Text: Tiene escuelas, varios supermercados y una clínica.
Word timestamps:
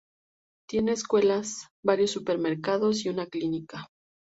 Tiene 0.67 0.93
escuelas, 0.93 1.67
varios 1.85 2.09
supermercados 2.09 3.05
y 3.05 3.09
una 3.09 3.27
clínica. 3.27 3.87